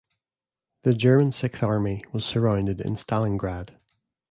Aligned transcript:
The 0.81 0.95
German 0.95 1.31
Sixth 1.31 1.61
Army 1.61 2.03
was 2.11 2.25
surrounded 2.25 2.81
in 2.81 2.95
Stalingrad. 2.95 3.75